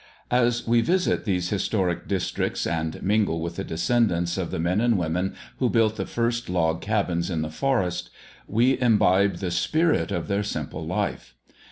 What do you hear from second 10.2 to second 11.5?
their simple life.